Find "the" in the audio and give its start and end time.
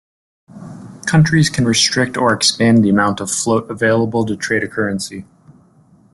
2.83-2.89